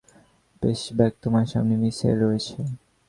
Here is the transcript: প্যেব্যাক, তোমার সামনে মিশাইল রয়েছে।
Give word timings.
প্যেব্যাক, 0.63 1.13
তোমার 1.23 1.45
সামনে 1.45 1.75
মিশাইল 1.81 2.17
রয়েছে। 2.23 2.57